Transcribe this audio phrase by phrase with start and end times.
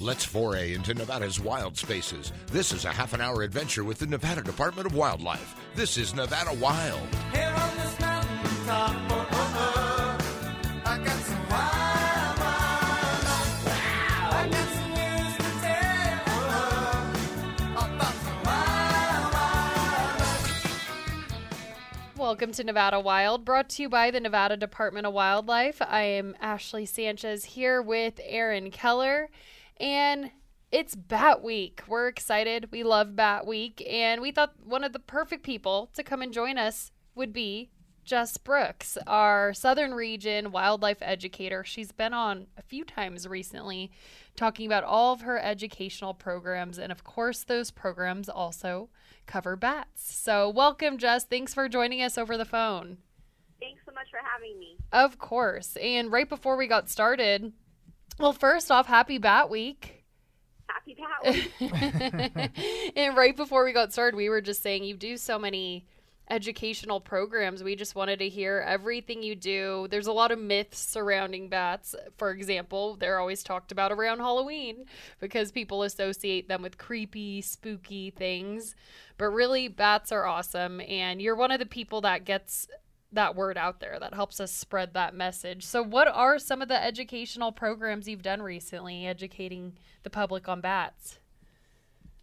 [0.00, 2.32] Let's foray into Nevada's wild spaces.
[2.52, 5.56] This is a half an hour adventure with the Nevada Department of Wildlife.
[5.74, 7.00] This is Nevada Wild.
[7.32, 8.26] Here on this oh,
[8.68, 9.78] oh, oh, oh.
[22.16, 25.80] Welcome to Nevada Wild, brought to you by the Nevada Department of Wildlife.
[25.80, 29.30] I am Ashley Sanchez here with Aaron Keller,
[29.80, 30.30] and
[30.70, 31.82] it's Bat Week.
[31.88, 32.70] We're excited.
[32.70, 36.32] We love Bat Week, and we thought one of the perfect people to come and
[36.32, 37.70] join us would be
[38.04, 41.64] Jess Brooks, our Southern Region wildlife educator.
[41.64, 43.90] She's been on a few times recently
[44.36, 48.88] talking about all of her educational programs, and of course, those programs also
[49.26, 50.14] cover bats.
[50.14, 51.24] So, welcome, Jess.
[51.24, 52.98] Thanks for joining us over the phone.
[53.60, 54.76] Thanks so much for having me.
[54.92, 55.76] Of course.
[55.76, 57.52] And right before we got started,
[58.18, 60.04] well, first off, happy Bat Week.
[60.66, 62.50] Happy Pat.
[62.96, 65.86] and right before we got started, we were just saying you do so many
[66.30, 67.62] educational programs.
[67.62, 69.86] We just wanted to hear everything you do.
[69.90, 71.94] There's a lot of myths surrounding bats.
[72.16, 74.84] For example, they're always talked about around Halloween
[75.20, 78.74] because people associate them with creepy, spooky things.
[79.16, 80.80] But really, bats are awesome.
[80.82, 82.68] And you're one of the people that gets
[83.12, 85.64] that word out there that helps us spread that message.
[85.64, 90.60] So, what are some of the educational programs you've done recently educating the public on
[90.60, 91.18] bats?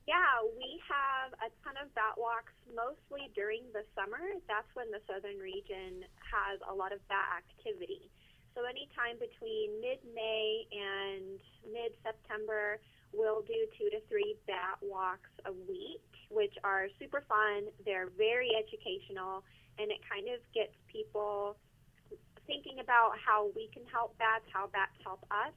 [0.05, 4.37] yeah, we have a ton of bat walks, mostly during the summer.
[4.45, 8.13] That's when the southern region has a lot of bat activity.
[8.53, 12.79] So anytime between mid-May and mid-September,
[13.11, 17.67] we'll do two to three bat walks a week, which are super fun.
[17.85, 19.43] They're very educational,
[19.79, 21.55] and it kind of gets people
[22.47, 25.53] thinking about how we can help bats, how bats help us.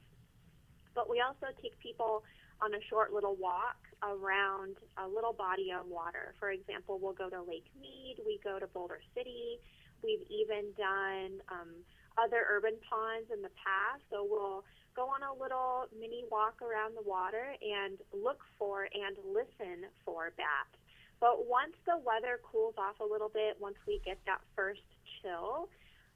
[0.95, 2.23] But we also take people
[2.61, 6.33] on a short little walk around a little body of water.
[6.39, 9.59] For example, we'll go to Lake Mead, we go to Boulder City,
[10.03, 11.71] we've even done um,
[12.19, 14.03] other urban ponds in the past.
[14.11, 14.63] So we'll
[14.95, 20.33] go on a little mini walk around the water and look for and listen for
[20.35, 20.75] bats.
[21.19, 24.83] But once the weather cools off a little bit, once we get that first
[25.21, 25.69] chill,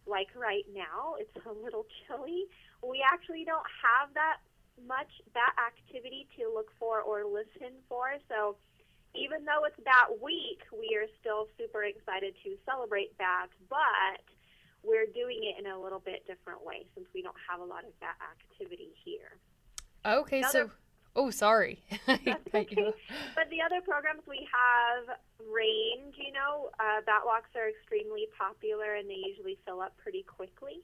[0.08, 2.46] like right now, it's a little chilly,
[2.84, 4.44] we actually don't have that
[4.88, 8.18] much bat activity to look for or listen for.
[8.28, 8.58] So
[9.14, 13.93] even though it's Bat Week, we are still super excited to celebrate bats, but
[15.34, 17.98] doing it in a little bit different way since we don't have a lot of
[18.00, 19.38] bat activity here.
[20.06, 20.70] Okay, so
[21.16, 21.80] oh, sorry.
[22.54, 22.94] Okay.
[23.34, 25.18] But the other programs we have
[25.50, 30.24] range, you know, uh, bat walks are extremely popular and they usually fill up pretty
[30.24, 30.82] quickly.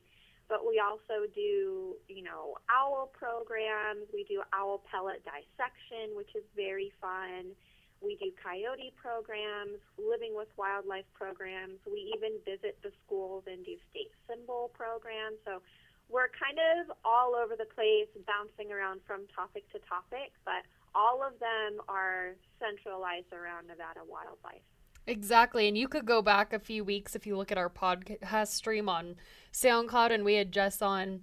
[0.47, 4.09] But we also do, you know, owl programs.
[4.11, 7.53] We do owl pellet dissection, which is very fun.
[8.01, 11.79] We do coyote programs, living with wildlife programs.
[11.85, 15.37] We even visit the schools and do state symbol programs.
[15.45, 15.61] So
[16.09, 20.63] we're kind of all over the place, bouncing around from topic to topic, but
[20.95, 24.63] all of them are centralized around Nevada wildlife.
[25.05, 25.67] Exactly.
[25.67, 28.87] And you could go back a few weeks if you look at our podcast stream
[28.87, 29.15] on
[29.53, 31.21] SoundCloud, and we had Jess on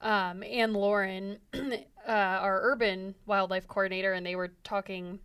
[0.00, 5.20] um, and Lauren, uh, our urban wildlife coordinator, and they were talking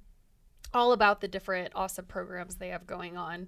[0.74, 3.48] all about the different awesome programs they have going on.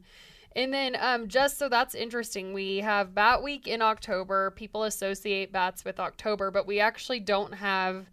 [0.55, 4.51] And then, um, just so that's interesting, we have Bat Week in October.
[4.51, 8.09] People associate bats with October, but we actually don't have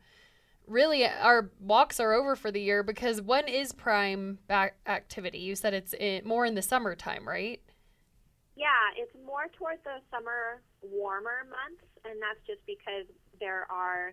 [0.66, 5.38] really our walks are over for the year because when is prime bat activity?
[5.38, 7.60] You said it's in, more in the summertime, right?
[8.56, 13.06] Yeah, it's more toward the summer warmer months, and that's just because
[13.38, 14.12] there are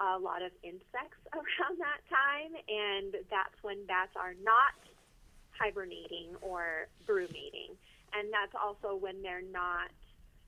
[0.00, 4.74] a lot of insects around that time, and that's when bats are not
[5.52, 7.76] hibernating or brumating,
[8.16, 9.92] and that's also when they're not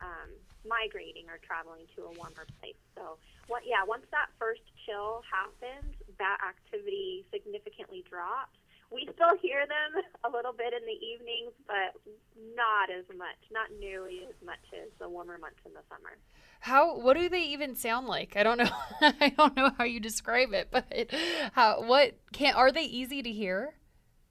[0.01, 0.33] um,
[0.65, 2.79] migrating or traveling to a warmer place.
[2.97, 8.57] So, what, yeah, once that first chill happens, bat activity significantly drops.
[8.93, 11.97] We still hear them a little bit in the evenings, but
[12.55, 16.19] not as much, not nearly as much as the warmer months in the summer.
[16.61, 18.37] How what do they even sound like?
[18.37, 18.71] I don't know.
[19.01, 20.87] I don't know how you describe it, but
[21.53, 23.75] how what can are they easy to hear?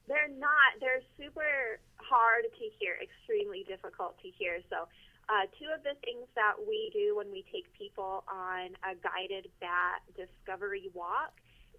[0.07, 0.79] They're not.
[0.79, 4.59] They're super hard to hear, extremely difficult to hear.
[4.69, 4.87] So,
[5.29, 9.47] uh, two of the things that we do when we take people on a guided
[9.59, 11.31] bat discovery walk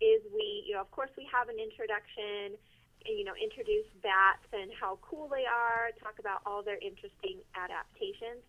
[0.02, 2.58] is we, you know, of course, we have an introduction,
[3.06, 8.42] you know, introduce bats and how cool they are, talk about all their interesting adaptations,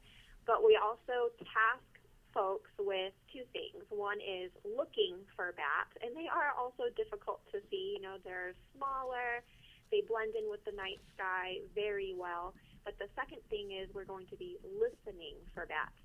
[0.50, 1.86] but we also task
[2.34, 3.86] folks with two things.
[3.94, 7.94] One is looking for bats, and they are also difficult to see.
[7.96, 9.46] You know, they're smaller,
[9.94, 12.58] they blend in with the night sky very well.
[12.82, 15.96] But the second thing is we're going to be listening for bats.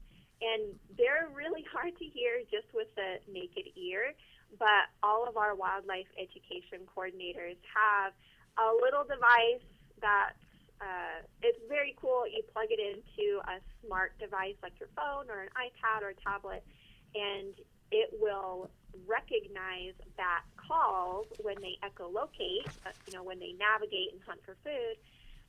[0.44, 4.12] And they're really hard to hear just with the naked ear,
[4.56, 8.12] but all of our wildlife education coordinators have
[8.56, 9.64] a little device
[10.00, 10.38] that's
[10.80, 12.22] uh, it's very cool.
[12.22, 16.18] You plug it into a smart device like your phone or an iPad or a
[16.22, 16.62] tablet,
[17.14, 17.50] and
[17.90, 18.70] it will
[19.06, 24.54] recognize bat calls when they echolocate, uh, you know, when they navigate and hunt for
[24.62, 24.96] food,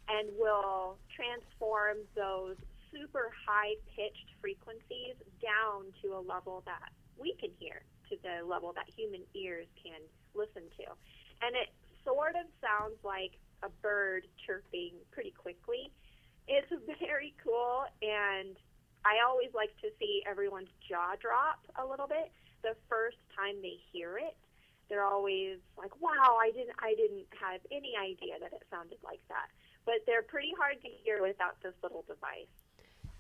[0.10, 2.58] and will transform those
[2.90, 6.90] super high pitched frequencies down to a level that
[7.22, 10.02] we can hear, to the level that human ears can
[10.36, 10.86] listen to.
[11.42, 11.70] And it
[12.04, 15.92] sort of sounds like a bird chirping pretty quickly.
[16.48, 18.56] It's very cool, and
[19.06, 22.32] I always like to see everyone's jaw drop a little bit
[22.64, 24.36] the first time they hear it.
[24.90, 29.22] They're always like, "Wow, I didn't, I didn't have any idea that it sounded like
[29.30, 29.48] that."
[29.86, 32.50] But they're pretty hard to hear without this little device.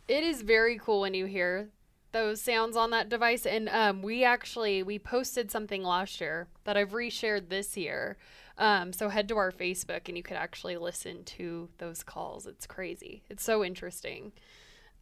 [0.08, 1.70] It is very cool when you hear
[2.12, 3.46] those sounds on that device.
[3.46, 8.18] And um, we actually we posted something last year that i've reshared this year.
[8.58, 12.46] Um, so head to our facebook and you could actually listen to those calls.
[12.46, 13.24] It's crazy.
[13.30, 14.32] It's so interesting.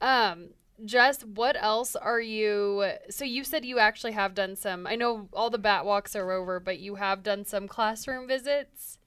[0.01, 0.49] Um,
[0.85, 5.27] jess what else are you so you said you actually have done some i know
[5.33, 8.99] all the bat walks are over but you have done some classroom visits?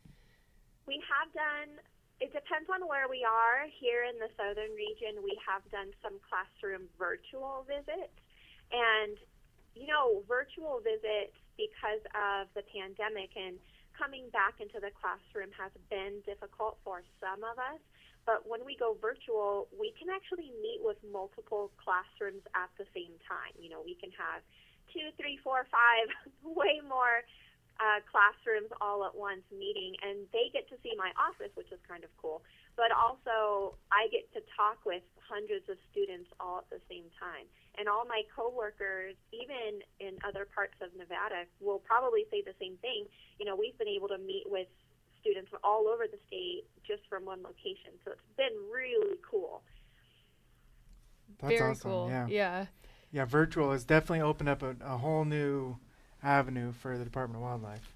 [0.90, 1.78] We have done,
[2.20, 3.64] it depends on where we are.
[3.80, 8.12] Here in the southern region, we have done some classroom virtual visits.
[8.68, 9.16] And,
[9.72, 13.56] you know, virtual visits, because of the pandemic and
[13.96, 17.80] coming back into the classroom, has been difficult for some of us.
[18.28, 23.16] But when we go virtual, we can actually meet with multiple classrooms at the same
[23.24, 23.56] time.
[23.56, 24.44] You know, we can have
[24.92, 26.06] two, three, four, five,
[26.44, 27.24] way more
[27.80, 31.80] uh, classrooms all at once meeting, and they get to see my office, which is
[31.88, 32.44] kind of cool.
[32.76, 37.48] But also, I get to talk with hundreds of students all at the same time.
[37.80, 42.76] And all my coworkers, even in other parts of Nevada, will probably say the same
[42.84, 43.08] thing.
[43.40, 44.68] You know, we've been able to meet with
[45.24, 47.96] students from all over the state just from one location.
[48.04, 49.64] So it's been really cool.
[51.40, 51.90] That's very awesome.
[51.90, 52.26] cool Yeah.
[52.28, 52.66] yeah
[53.12, 55.76] Yeah, virtual has definitely opened up a, a whole new
[56.22, 57.94] avenue for the Department of Wildlife.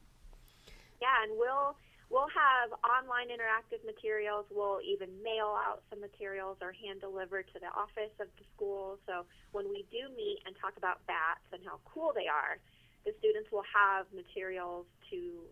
[1.00, 1.76] Yeah, and we'll
[2.10, 4.46] we'll have online interactive materials.
[4.50, 8.98] We'll even mail out some materials or hand deliver to the office of the school.
[9.06, 12.56] So when we do meet and talk about bats and how cool they are,
[13.04, 15.44] the students will have materials to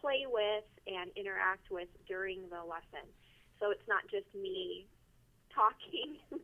[0.00, 3.06] play with and interact with during the lesson.
[3.60, 4.86] So it's not just me
[5.54, 6.16] talking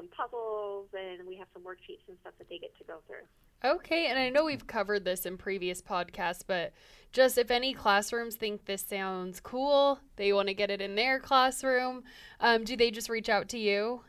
[0.00, 3.26] some puzzles, and we have some worksheets and stuff that they get to go through.
[3.62, 6.72] Okay, and I know we've covered this in previous podcasts, but
[7.12, 11.20] just if any classrooms think this sounds cool, they want to get it in their
[11.20, 12.04] classroom,
[12.40, 14.00] um, do they just reach out to you?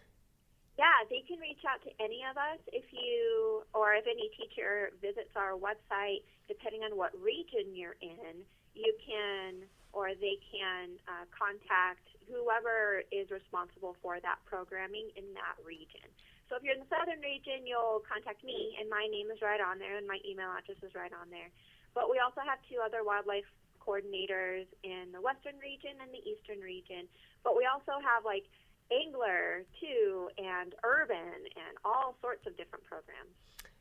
[0.77, 4.91] Yeah, they can reach out to any of us if you, or if any teacher
[5.01, 8.39] visits our website, depending on what region you're in,
[8.73, 15.59] you can, or they can uh, contact whoever is responsible for that programming in that
[15.67, 16.07] region.
[16.47, 19.59] So if you're in the southern region, you'll contact me, and my name is right
[19.59, 21.51] on there, and my email address is right on there.
[21.93, 23.47] But we also have two other wildlife
[23.79, 27.07] coordinators in the western region and the eastern region.
[27.43, 28.47] But we also have like
[28.91, 33.35] angler too, and urban, and all sorts of different programs.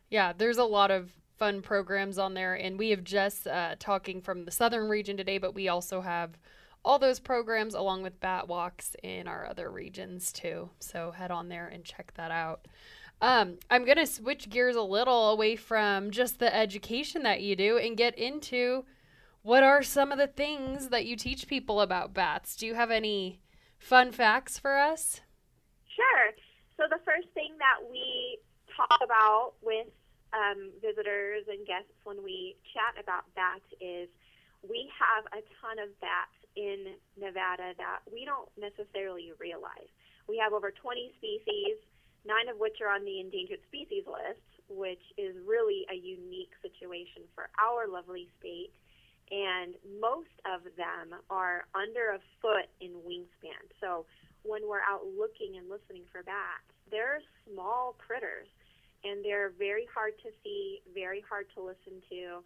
[0.09, 4.21] Yeah, there's a lot of fun programs on there, and we have Jess uh, talking
[4.21, 6.38] from the southern region today, but we also have
[6.84, 10.70] all those programs along with bat walks in our other regions too.
[10.78, 12.66] So head on there and check that out.
[13.20, 17.76] Um, I'm gonna switch gears a little away from just the education that you do
[17.76, 18.84] and get into
[19.42, 22.56] what are some of the things that you teach people about bats.
[22.56, 23.40] Do you have any
[23.78, 25.20] fun facts for us?
[25.94, 26.32] Sure.
[26.76, 28.38] So the first thing that we
[28.75, 29.88] talk about with
[30.32, 34.08] um, visitors and guests when we chat about bats is
[34.62, 39.90] we have a ton of bats in Nevada that we don't necessarily realize.
[40.28, 41.78] We have over 20 species,
[42.26, 47.26] nine of which are on the endangered species list, which is really a unique situation
[47.35, 48.71] for our lovely state.
[49.30, 53.62] And most of them are under a foot in wingspan.
[53.80, 54.07] So
[54.42, 58.50] when we're out looking and listening for bats, they're small critters
[59.04, 62.45] and they're very hard to see, very hard to listen to.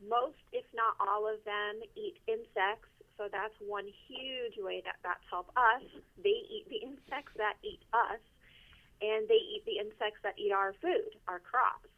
[0.00, 2.88] Most, if not all of them, eat insects.
[3.20, 5.84] So that's one huge way that bats help us.
[6.16, 8.16] They eat the insects that eat us,
[9.04, 11.92] and they eat the insects that eat our food, our crops.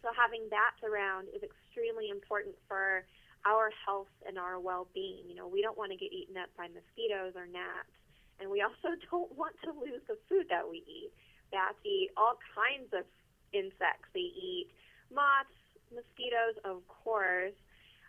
[0.00, 3.04] So having bats around is extremely important for
[3.44, 5.28] our health and our well-being.
[5.28, 7.92] You know, we don't want to get eaten up by mosquitoes or gnats,
[8.40, 11.12] and we also don't want to lose the food that we eat.
[11.52, 13.04] Bats eat all kinds of
[13.52, 14.08] insects.
[14.16, 14.72] They eat
[15.12, 15.52] moths,
[15.92, 17.52] mosquitoes, of course.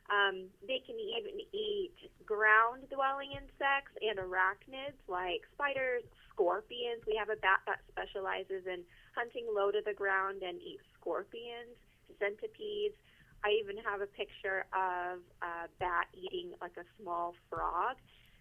[0.08, 1.96] Um, they can even eat
[2.26, 7.04] ground dwelling insects and arachnids like spiders, scorpions.
[7.06, 11.76] We have a bat that specializes in hunting low to the ground and eats scorpions,
[12.20, 12.96] centipedes.
[13.44, 17.98] I even have a picture of a bat eating like a small frog.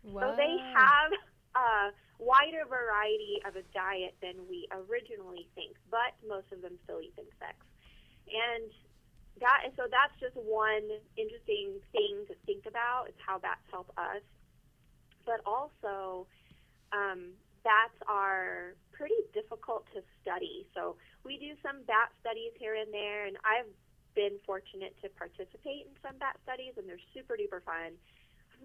[0.07, 1.11] So they have
[1.57, 1.91] a
[2.23, 7.15] wider variety of a diet than we originally think, but most of them still eat
[7.19, 7.67] insects.
[8.31, 8.71] And
[9.41, 10.85] that and so that's just one
[11.17, 14.23] interesting thing to think about is how bats help us.
[15.25, 16.27] But also,
[16.93, 17.35] um,
[17.67, 20.67] bats are pretty difficult to study.
[20.71, 23.69] So we do some bat studies here and there, and I've
[24.15, 27.99] been fortunate to participate in some bat studies, and they're super duper fun.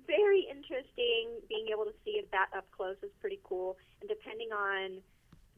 [0.05, 1.41] Very interesting.
[1.49, 5.01] Being able to see a bat up close is pretty cool, and depending on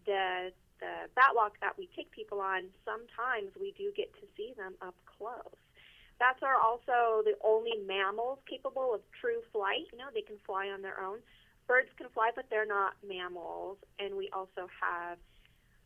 [0.07, 4.51] the the bat walk that we take people on, sometimes we do get to see
[4.59, 5.55] them up close.
[6.19, 9.87] Bats are also the only mammals capable of true flight.
[9.91, 11.19] You know, they can fly on their own.
[11.67, 13.77] Birds can fly, but they're not mammals.
[13.99, 15.17] And we also have,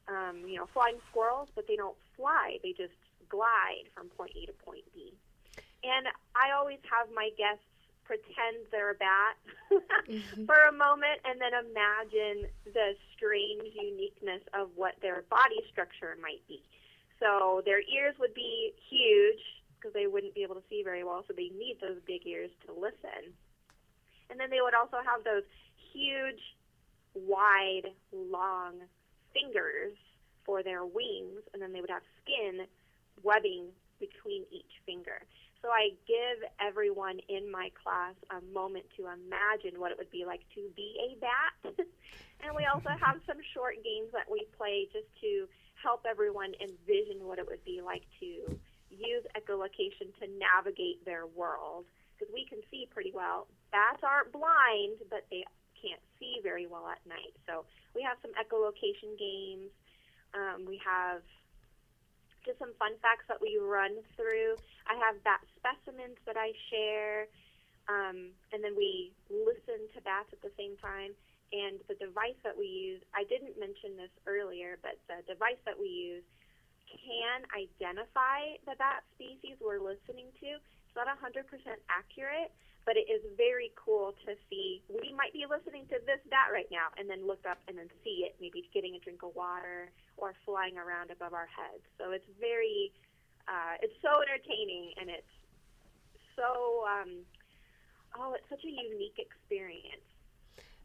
[0.10, 2.58] um, you know, flying squirrels, but they don't fly.
[2.64, 2.98] They just
[3.30, 5.14] glide from point A to point B.
[5.84, 7.64] And I always have my guests
[8.08, 9.36] pretend they're a bat
[10.08, 10.46] mm-hmm.
[10.50, 16.42] for a moment and then imagine the strange uniqueness of what their body structure might
[16.48, 16.64] be.
[17.20, 19.44] So their ears would be huge
[19.76, 22.50] because they wouldn't be able to see very well, so they need those big ears
[22.66, 23.36] to listen.
[24.30, 25.46] And then they would also have those
[25.94, 26.42] huge,
[27.14, 28.82] wide, long
[29.34, 29.94] fingers
[30.46, 32.66] for their wings, and then they would have skin
[33.24, 33.68] webbing
[34.00, 35.22] between each finger.
[35.62, 40.26] So I give everyone in my class a moment to imagine what it would be
[40.26, 41.74] like to be a bat.
[42.46, 45.48] and we also have some short games that we play just to
[45.82, 48.58] help everyone envision what it would be like to
[48.90, 51.86] use echolocation to navigate their world.
[52.18, 53.48] Because we can see pretty well.
[53.72, 55.46] Bats aren't blind, but they
[55.82, 57.34] can't see very well at night.
[57.46, 59.70] So we have some echolocation games.
[60.34, 61.22] Um, we have
[62.48, 64.56] just some fun facts that we run through.
[64.88, 67.28] I have bat specimens that I share,
[67.92, 71.12] um, and then we listen to bats at the same time.
[71.52, 75.76] And the device that we use, I didn't mention this earlier, but the device that
[75.76, 76.24] we use
[76.88, 80.60] can identify the bat species we're listening to.
[80.60, 81.44] It's not 100%
[81.92, 82.52] accurate,
[82.88, 84.82] but it is very cool to see.
[84.88, 87.92] We might be listening to this bat right now and then look up and then
[88.02, 91.84] see it, maybe getting a drink of water or flying around above our heads.
[92.00, 92.94] So it's very,
[93.46, 95.36] uh, it's so entertaining and it's
[96.40, 97.28] so, um,
[98.18, 100.08] oh, it's such a unique experience.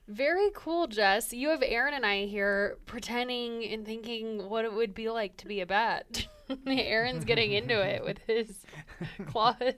[0.09, 1.33] Very cool, Jess.
[1.33, 5.47] You have Aaron and I here pretending and thinking what it would be like to
[5.47, 6.27] be a bat.
[6.67, 8.67] Aaron's getting into it with his
[9.27, 9.75] claws.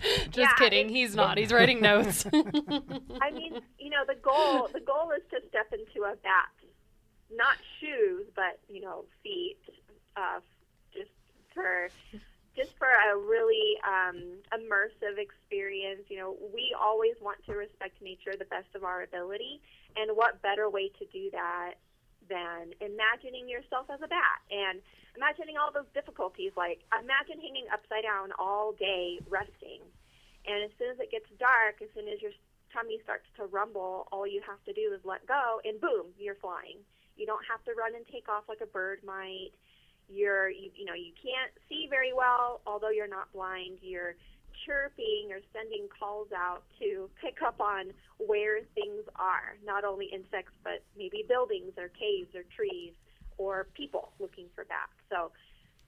[0.24, 0.88] Just Yeah, kidding.
[0.88, 1.38] He's not.
[1.38, 2.24] He's writing notes.
[2.32, 6.48] I mean, you know, the goal the goal is to step into a bat,
[7.34, 9.58] not shoes, but you know, feet,
[10.16, 10.40] uh,
[10.92, 11.10] just
[11.54, 11.88] for
[12.56, 16.02] just for a really um, immersive experience.
[16.08, 19.60] You know, we always want to respect nature the best of our ability,
[19.96, 21.74] and what better way to do that
[22.30, 24.78] than imagining yourself as a bat and
[25.18, 26.54] imagining all those difficulties.
[26.56, 29.82] Like, imagine hanging upside down all day resting.
[30.46, 32.32] And as soon as it gets dark, as soon as your
[32.72, 36.38] tummy starts to rumble, all you have to do is let go, and boom, you're
[36.38, 36.78] flying.
[37.18, 39.52] You don't have to run and take off like a bird might.
[40.08, 43.78] You're, you, you know, you can't see very well, although you're not blind.
[43.82, 44.16] You're
[44.66, 50.52] chirping or sending calls out to pick up on where things are, not only insects,
[50.64, 52.92] but maybe buildings or caves or trees
[53.38, 54.92] or people looking for bats.
[55.08, 55.32] So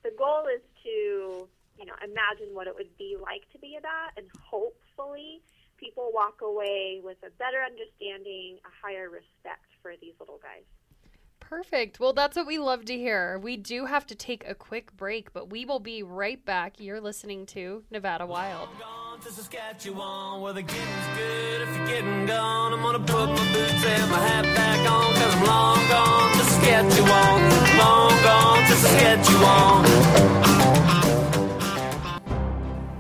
[0.03, 3.83] the goal is to, you know, imagine what it would be like to be a
[3.83, 5.43] bat, and hopefully
[5.77, 10.65] people walk away with a better understanding, a higher respect for these little guys.
[11.53, 12.01] Perfect.
[12.01, 13.39] Well, that's what we love to hear.
[13.39, 16.81] We do have to take a quick break, but we will be right back.
[16.81, 18.71] You're listening to Nevada Wild.
[18.81, 21.61] Gone to Saskatchewan where the getting's good.
[21.61, 25.13] If you're getting gone, I'm gonna put my boots and my hat back on.
[25.13, 27.51] Cause I'm long gone to Saskatchewan.
[27.77, 30.53] Long gone to Saskatchewan.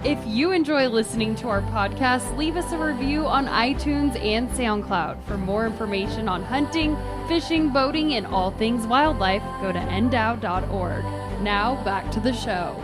[0.04, 5.22] If you enjoy listening to our podcast, leave us a review on iTunes and SoundCloud.
[5.22, 6.96] For more information on hunting,
[7.32, 11.02] fishing, boating, and all things wildlife, go to ndow.org.
[11.40, 12.78] Now, back to the show.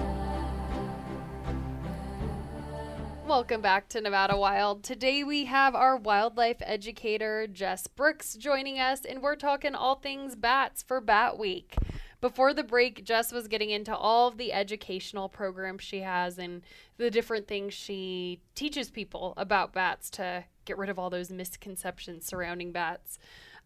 [3.26, 4.82] Welcome back to Nevada Wild.
[4.82, 10.34] Today we have our wildlife educator, Jess Brooks, joining us, and we're talking all things
[10.34, 11.76] bats for Bat Week.
[12.22, 16.62] Before the break, Jess was getting into all of the educational programs she has and
[16.96, 22.24] the different things she teaches people about bats to get rid of all those misconceptions
[22.24, 23.18] surrounding bats.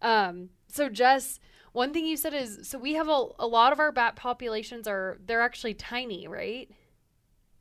[0.03, 1.39] Um, so, Jess,
[1.73, 4.89] one thing you said is so we have a, a lot of our bat populations
[4.89, 6.71] are they're actually tiny, right?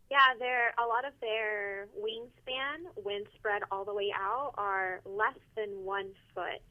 [0.10, 5.38] Yeah, they're a lot of their wingspan, when spread all the way out, are less
[5.58, 6.62] than one foot.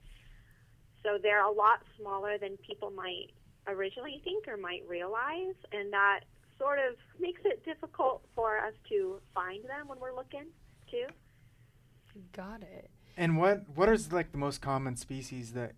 [1.02, 3.32] So they're a lot smaller than people might
[3.66, 6.20] originally think or might realize, and that
[6.58, 10.46] sort of makes it difficult for us to find them when we're looking
[10.90, 11.04] too.
[12.32, 12.90] Got it.
[13.18, 15.72] And what what is like the most common species that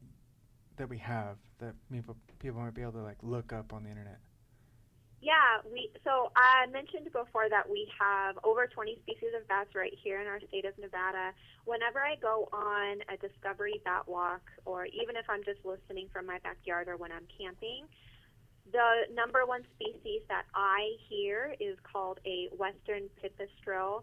[0.82, 3.88] that we have that people people might be able to like look up on the
[3.88, 4.18] internet?
[5.20, 9.94] Yeah, we so I mentioned before that we have over 20 species of bats right
[10.02, 11.30] here in our state of Nevada.
[11.66, 16.26] Whenever I go on a discovery bat walk, or even if I'm just listening from
[16.26, 17.86] my backyard or when I'm camping,
[18.72, 24.02] the number one species that I hear is called a western pipistrelle.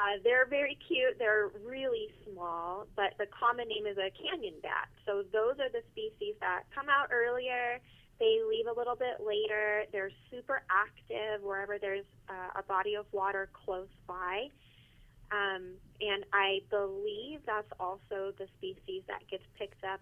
[0.00, 1.18] Uh, they're very cute.
[1.18, 4.88] They're really small, but the common name is a canyon bat.
[5.04, 7.80] So those are the species that come out earlier.
[8.18, 9.84] They leave a little bit later.
[9.92, 14.48] They're super active wherever there's uh, a body of water close by.
[15.32, 20.00] Um, and I believe that's also the species that gets picked up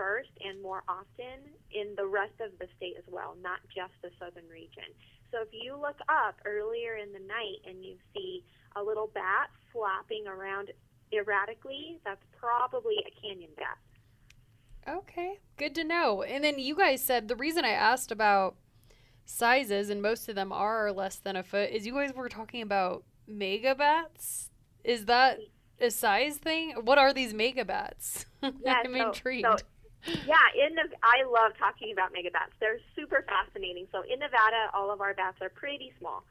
[0.00, 4.08] first and more often in the rest of the state as well, not just the
[4.18, 4.88] southern region.
[5.30, 8.42] So if you look up earlier in the night and you see
[8.76, 10.70] a little bat flapping around
[11.12, 13.76] erratically, that's probably a canyon bat.
[14.96, 16.22] Okay, good to know.
[16.22, 18.56] And then you guys said the reason I asked about
[19.26, 22.62] sizes, and most of them are less than a foot, is you guys were talking
[22.62, 24.48] about megabats.
[24.82, 25.38] Is that
[25.78, 26.72] a size thing?
[26.82, 28.24] What are these megabats?
[28.42, 29.46] Yeah, I'm so- intrigued.
[29.46, 29.66] so-
[30.06, 32.52] Yeah, in Nev- I love talking about megabats.
[32.60, 33.86] They're super fascinating.
[33.92, 36.24] So in Nevada, all of our bats are pretty small,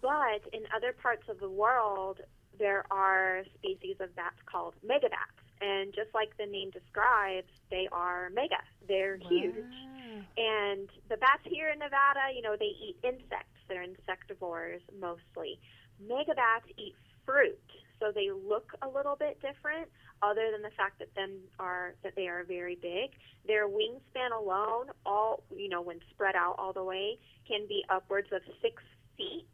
[0.00, 2.20] but in other parts of the world,
[2.58, 5.38] there are species of bats called megabats.
[5.60, 8.60] And just like the name describes, they are mega.
[8.86, 9.54] They're huge.
[10.36, 13.58] And the bats here in Nevada, you know, they eat insects.
[13.68, 15.58] They're insectivores mostly.
[16.02, 17.58] Megabats eat fruit,
[18.04, 19.88] so they look a little bit different.
[20.22, 23.10] Other than the fact that them are that they are very big,
[23.46, 28.28] their wingspan alone, all you know, when spread out all the way, can be upwards
[28.32, 28.82] of six
[29.16, 29.46] feet.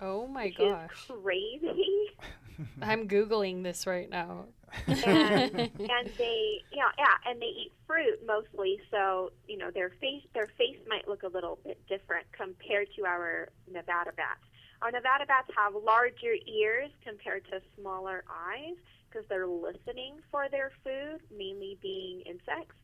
[0.00, 0.90] Oh my which gosh.
[0.92, 2.06] is crazy.
[2.82, 4.46] I'm Googling this right now.
[4.86, 5.00] and
[5.58, 10.46] and they yeah yeah and they eat fruit mostly so you know their face their
[10.58, 14.44] face might look a little bit different compared to our nevada bats
[14.82, 18.76] our nevada bats have larger ears compared to smaller eyes
[19.08, 22.76] because they're listening for their food mainly being insects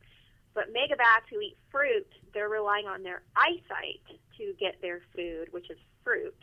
[0.53, 4.01] but megabats who eat fruit they're relying on their eyesight
[4.37, 6.35] to get their food which is fruit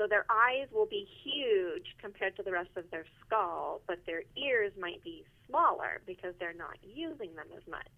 [0.00, 4.22] so their eyes will be huge compared to the rest of their skull, but their
[4.34, 7.92] ears might be smaller because they're not using them as much.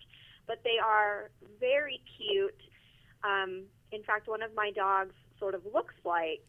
[0.49, 2.59] But they are very cute.
[3.23, 6.43] Um, in fact, one of my dogs sort of looks like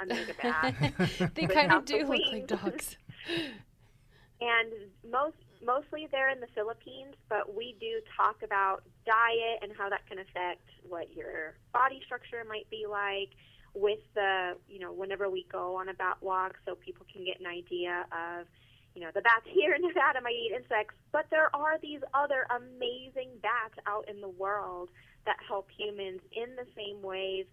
[0.00, 1.34] a megabat.
[1.34, 2.96] they kind of the do look like dogs.
[4.40, 4.72] and
[5.10, 10.06] most mostly they're in the Philippines, but we do talk about diet and how that
[10.08, 13.30] can affect what your body structure might be like
[13.74, 17.38] with the you know whenever we go on a bat walk so people can get
[17.40, 18.46] an idea of
[18.94, 22.46] you know the bats here in Nevada might eat insects but there are these other
[22.50, 24.88] amazing bats out in the world
[25.26, 27.44] that help humans in the same ways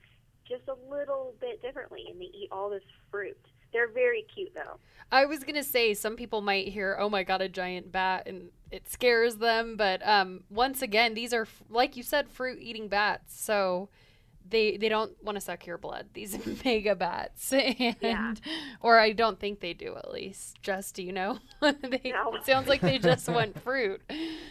[0.47, 3.37] just a little bit differently and they eat all this fruit
[3.73, 4.79] they're very cute though
[5.11, 8.49] I was gonna say some people might hear, "Oh my god, a giant bat," and
[8.71, 9.77] it scares them.
[9.77, 13.39] But um, once again, these are like you said, fruit-eating bats.
[13.39, 13.89] So
[14.49, 16.07] they they don't want to suck your blood.
[16.13, 18.33] These mega bats, and Yeah.
[18.81, 19.95] or I don't think they do.
[19.95, 22.33] At least, just you know, they, No.
[22.33, 24.01] it sounds like they just want fruit.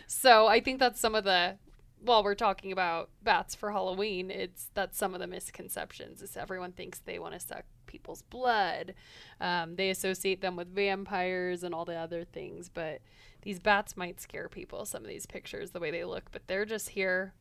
[0.07, 1.57] So I think that's some of the.
[2.05, 6.21] While we're talking about bats for Halloween, it's that's some of the misconceptions.
[6.21, 8.95] Is everyone thinks they want to suck people's blood.
[9.40, 13.01] Um, they associate them with vampires and all the other things, but
[13.43, 14.85] these bats might scare people.
[14.85, 17.33] Some of these pictures, the way they look, but they're just here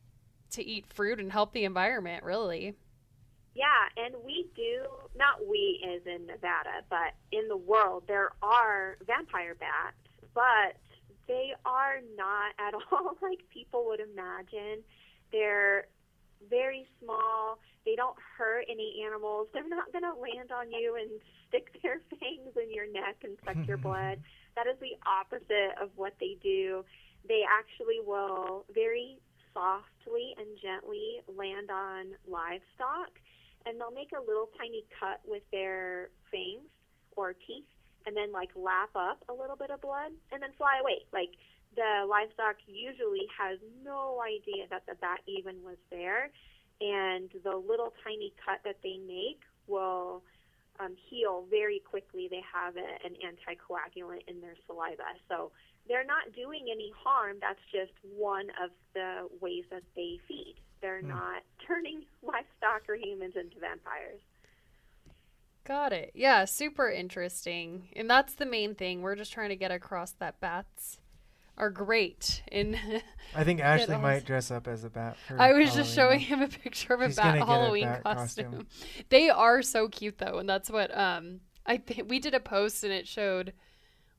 [0.51, 2.75] to eat fruit and help the environment, really.
[3.55, 3.65] Yeah,
[3.97, 9.55] and we do, not we as in Nevada, but in the world, there are vampire
[9.55, 9.97] bats,
[10.33, 10.77] but
[11.27, 14.83] they are not at all like people would imagine.
[15.31, 15.87] They're
[16.49, 17.59] very small.
[17.85, 19.47] They don't hurt any animals.
[19.53, 21.09] They're not going to land on you and
[21.47, 24.19] stick their fangs in your neck and suck your blood.
[24.55, 26.85] That is the opposite of what they do.
[27.27, 29.19] They actually will very
[29.53, 33.13] softly and gently land on livestock
[33.65, 36.67] and they'll make a little tiny cut with their fangs
[37.15, 37.69] or teeth
[38.05, 41.05] and then like lap up a little bit of blood and then fly away.
[41.11, 41.31] Like
[41.75, 46.31] the livestock usually has no idea that the bat even was there
[46.81, 50.23] and the little tiny cut that they make will
[50.79, 52.27] um, heal very quickly.
[52.29, 55.15] They have a, an anticoagulant in their saliva.
[55.29, 55.51] So
[55.87, 57.37] they're not doing any harm.
[57.39, 60.55] That's just one of the ways that they feed.
[60.81, 64.19] They're not turning livestock or humans into vampires.
[65.65, 66.11] Got it.
[66.13, 67.89] Yeah, super interesting.
[67.95, 69.01] And that's the main thing.
[69.01, 70.99] We're just trying to get across that bats
[71.57, 72.43] are great.
[72.51, 72.77] And
[73.35, 75.17] I think Ashley might dress up as a bat.
[75.27, 77.83] For I was just showing him a picture of a He's bat gonna a Halloween
[77.85, 78.45] bat costume.
[78.45, 78.67] costume.
[79.09, 82.83] They are so cute though, and that's what um I th- we did a post
[82.83, 83.53] and it showed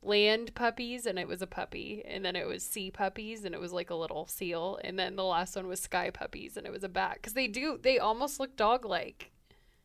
[0.02, 3.60] land puppies and it was a puppy and then it was sea puppies and it
[3.60, 6.72] was like a little seal and then the last one was sky puppies and it
[6.72, 9.30] was a bat cuz they do they almost look dog like.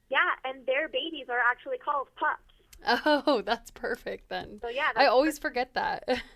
[0.10, 3.06] Yeah, and their babies are actually called pups.
[3.06, 4.60] Oh, that's perfect then.
[4.62, 6.04] So yeah, I always forget that.
[6.08, 6.18] yeah.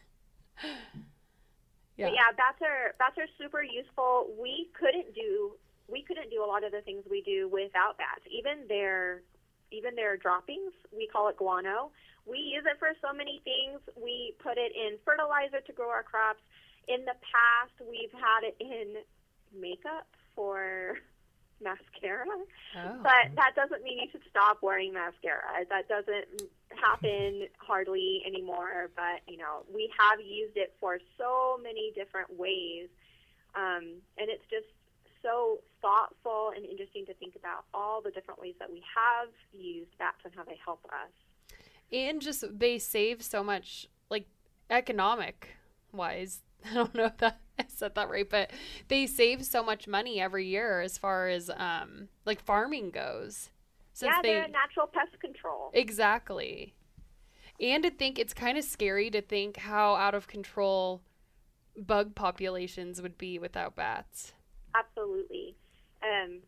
[1.96, 4.28] But yeah, bats are bats are super useful.
[4.42, 5.54] We couldn't do
[5.88, 8.26] we couldn't do a lot of the things we do without bats.
[8.32, 9.22] Even their
[9.72, 11.92] even their droppings, we call it guano.
[12.26, 13.82] We use it for so many things.
[14.02, 16.42] We put it in fertilizer to grow our crops.
[16.88, 19.02] In the past, we've had it in
[19.60, 20.98] makeup for
[21.64, 22.26] mascara.
[22.76, 23.00] Oh.
[23.02, 25.66] But that doesn't mean you should stop wearing mascara.
[25.70, 28.90] That doesn't happen hardly anymore.
[28.96, 32.90] But you know, we have used it for so many different ways,
[33.56, 34.68] um, and it's just
[35.22, 39.98] so thoughtful and interesting to think about all the different ways that we have used
[39.98, 41.12] bats and how they help us.
[41.92, 44.26] and just they save so much like
[44.70, 45.56] economic
[45.92, 47.40] wise i don't know if that
[47.78, 48.52] said that right but
[48.88, 53.50] they save so much money every year as far as um like farming goes
[53.94, 55.70] since yeah, they they're a natural pest control.
[55.74, 56.74] exactly
[57.60, 61.02] and to think it's kind of scary to think how out of control
[61.76, 64.34] bug populations would be without bats
[64.76, 65.56] Absolutely.
[66.02, 66.40] Um,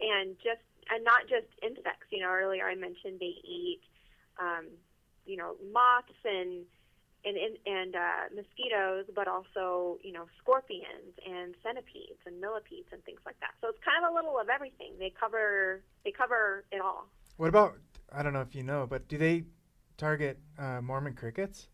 [0.00, 2.06] and just and not just insects.
[2.10, 3.80] You know, earlier I mentioned they eat,
[4.40, 4.66] um,
[5.26, 6.64] you know, moths and
[7.24, 13.02] and and, and uh, mosquitoes, but also you know scorpions and centipedes and millipedes and
[13.04, 13.54] things like that.
[13.60, 14.92] So it's kind of a little of everything.
[14.98, 17.08] They cover they cover it all.
[17.36, 17.78] What about?
[18.12, 19.44] I don't know if you know, but do they
[19.96, 21.68] target uh, Mormon crickets?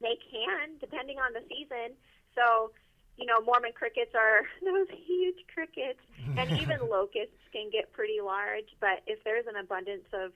[0.00, 1.96] They can, depending on the season.
[2.34, 2.72] So,
[3.16, 6.00] you know, Mormon crickets are those huge crickets,
[6.36, 8.68] and even locusts can get pretty large.
[8.80, 10.32] But if there's an abundance of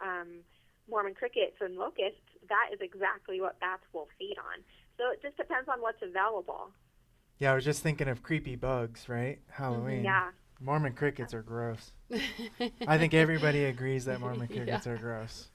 [0.00, 0.44] um,
[0.88, 4.62] Mormon crickets and locusts, that is exactly what bats will feed on.
[4.96, 6.70] So it just depends on what's available.
[7.38, 9.38] Yeah, I was just thinking of creepy bugs, right?
[9.50, 9.98] Halloween.
[9.98, 10.30] Mm-hmm, yeah.
[10.60, 11.92] Mormon crickets are gross.
[12.86, 14.56] I think everybody agrees that Mormon Yeah.
[14.56, 15.48] crickets are gross.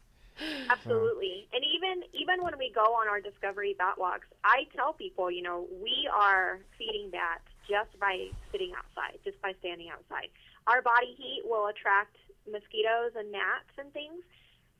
[0.69, 1.47] Absolutely.
[1.53, 5.41] And even even when we go on our discovery bat walks, I tell people, you
[5.43, 10.29] know, we are feeding bats just by sitting outside, just by standing outside.
[10.67, 12.15] Our body heat will attract
[12.49, 14.23] mosquitoes and gnats and things,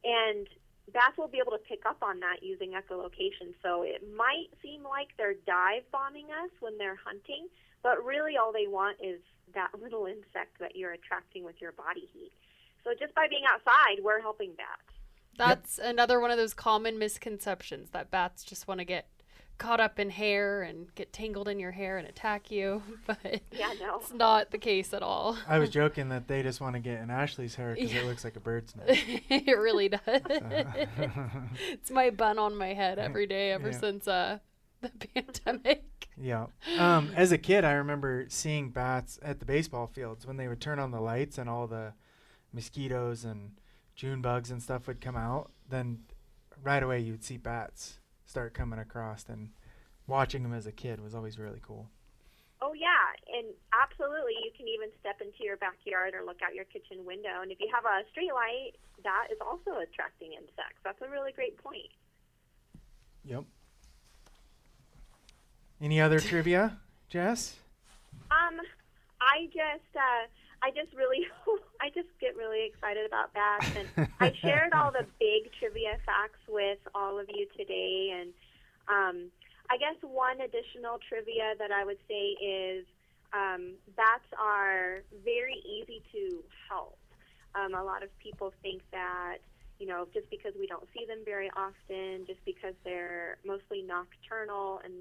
[0.03, 0.47] and
[0.91, 3.53] bats will be able to pick up on that using echolocation.
[3.61, 7.47] So it might seem like they're dive bombing us when they're hunting,
[7.81, 9.19] but really all they want is
[9.53, 12.31] that little insect that you're attracting with your body heat.
[12.83, 14.81] So just by being outside, we're helping bats.
[15.37, 19.07] That's another one of those common misconceptions that bats just want to get
[19.57, 23.71] caught up in hair and get tangled in your hair and attack you, but Yeah,
[23.79, 23.97] no.
[23.97, 25.37] it's not the case at all.
[25.47, 28.23] I was joking that they just want to get in Ashley's hair because it looks
[28.23, 29.01] like a bird's nest.
[29.29, 30.01] it really does.
[31.71, 33.79] it's my bun on my head every day ever Yeah.
[33.79, 34.39] since uh
[34.81, 35.83] the pandemic.
[36.17, 36.47] Yeah.
[36.77, 40.59] Um, as a kid, I remember seeing bats at the baseball fields when they would
[40.61, 41.93] turn on the lights and all the
[42.51, 43.51] mosquitoes and
[43.95, 45.51] June bugs and stuff would come out.
[45.69, 45.99] Then
[46.61, 47.99] right away you'd see bats
[48.33, 49.49] start coming across, and
[50.07, 51.87] watching them as a kid was always really cool.
[52.63, 56.65] Oh yeah, and absolutely, you can even step into your backyard or look out your
[56.65, 60.81] kitchen window, and if you have a street light, that is also attracting insects.
[60.83, 61.93] That's a really great point.
[63.23, 63.43] Yep.
[65.79, 67.57] Any other trivia, Jess?
[68.31, 68.57] Um,
[69.21, 70.25] I just uh,
[70.63, 71.27] I just really,
[71.83, 76.39] I just get really excited about bats, and I shared all the big trivia facts
[76.47, 78.15] with all of you today.
[78.15, 78.31] And
[78.87, 79.27] um,
[79.69, 82.85] I guess one additional trivia that I would say is
[83.33, 86.97] um, bats are very easy to help.
[87.53, 89.43] Um, a lot of people think that
[89.79, 94.81] you know just because we don't see them very often, just because they're mostly nocturnal,
[94.83, 94.93] and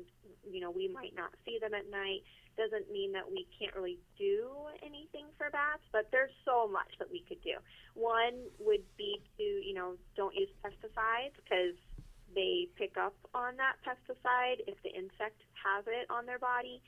[0.49, 2.23] you know we might not see them at night
[2.57, 4.49] doesn't mean that we can't really do
[4.85, 7.57] anything for bats, but there's so much that we could do.
[7.95, 11.77] One would be to, you know, don't use pesticides because
[12.35, 16.81] they pick up on that pesticide if the insect has it on their body.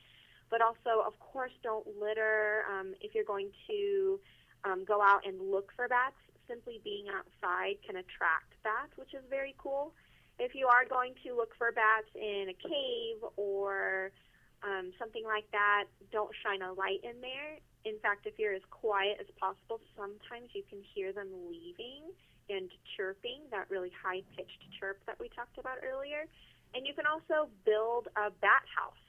[0.51, 2.65] But also, of course, don't litter.
[2.69, 4.21] Um, if you're going to
[4.65, 6.17] um, go out and look for bats,
[6.49, 9.93] simply being outside can attract bats, which is very cool.
[10.39, 14.11] If you are going to look for bats in a cave or
[14.63, 17.61] um, something like that, don't shine a light in there.
[17.85, 22.11] In fact, if you're as quiet as possible, sometimes you can hear them leaving
[22.49, 26.25] and chirping, that really high pitched chirp that we talked about earlier.
[26.75, 29.05] And you can also build a bat house.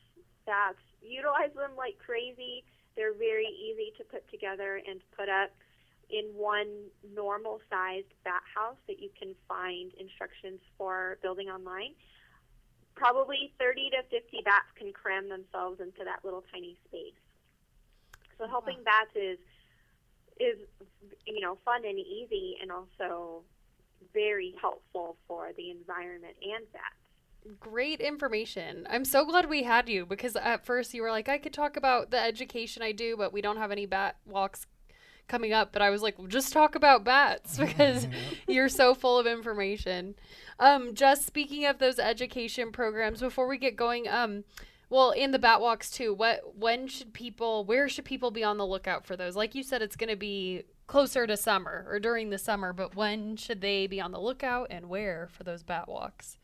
[0.45, 2.63] Bats utilize them like crazy.
[2.95, 5.51] They're very easy to put together and put up
[6.09, 6.67] in one
[7.15, 11.95] normal sized bat house that you can find instructions for building online
[12.95, 17.19] probably 30 to 50 bats can cram themselves into that little tiny space.
[18.39, 19.37] So helping bats is
[20.39, 20.59] is
[21.25, 23.43] you know fun and easy and also
[24.13, 27.04] very helpful for the environment and bats.
[27.59, 28.87] Great information.
[28.89, 31.77] I'm so glad we had you because at first you were like, I could talk
[31.77, 34.65] about the education I do, but we don't have any bat walks
[35.27, 35.71] coming up.
[35.71, 38.07] But I was like, well, just talk about bats because
[38.47, 40.15] you're so full of information.
[40.59, 44.43] Um, just speaking of those education programs, before we get going, um,
[44.89, 46.13] well, in the bat walks too.
[46.13, 47.63] What when should people?
[47.63, 49.35] Where should people be on the lookout for those?
[49.35, 52.95] Like you said, it's going to be closer to summer or during the summer, but
[52.95, 56.37] when should they be on the lookout and where for those bat walks?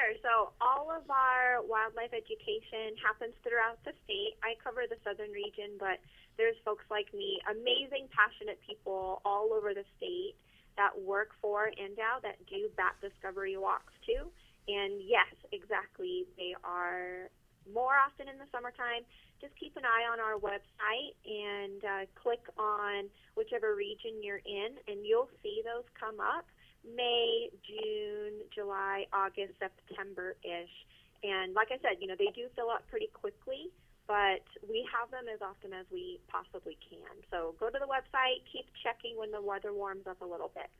[0.00, 0.16] Sure.
[0.24, 0.32] So
[0.64, 4.40] all of our wildlife education happens throughout the state.
[4.40, 6.00] I cover the southern region, but
[6.40, 10.40] there's folks like me, amazing, passionate people all over the state
[10.80, 14.32] that work for NDOW that do bat discovery walks too.
[14.72, 17.28] And yes, exactly, they are
[17.68, 19.04] more often in the summertime.
[19.36, 24.80] Just keep an eye on our website and uh, click on whichever region you're in,
[24.88, 26.48] and you'll see those come up.
[26.84, 30.74] May, June, July, August, September ish.
[31.22, 33.68] And like I said, you know, they do fill up pretty quickly,
[34.06, 37.12] but we have them as often as we possibly can.
[37.30, 40.70] So go to the website, keep checking when the weather warms up a little bit.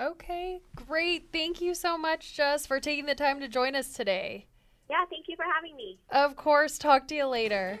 [0.00, 1.30] Okay, great.
[1.32, 4.46] Thank you so much, Jess, for taking the time to join us today.
[4.88, 5.98] Yeah, thank you for having me.
[6.10, 7.80] Of course, talk to you later.